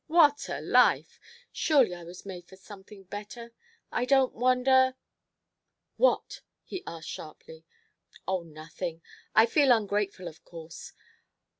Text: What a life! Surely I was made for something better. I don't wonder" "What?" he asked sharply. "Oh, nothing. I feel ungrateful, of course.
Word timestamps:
What 0.07 0.49
a 0.49 0.61
life! 0.61 1.19
Surely 1.51 1.93
I 1.93 2.03
was 2.03 2.25
made 2.25 2.47
for 2.47 2.55
something 2.55 3.03
better. 3.03 3.53
I 3.91 4.05
don't 4.05 4.33
wonder" 4.33 4.95
"What?" 5.95 6.41
he 6.63 6.81
asked 6.87 7.09
sharply. 7.09 7.65
"Oh, 8.27 8.41
nothing. 8.41 9.03
I 9.35 9.45
feel 9.45 9.71
ungrateful, 9.71 10.27
of 10.27 10.43
course. 10.43 10.93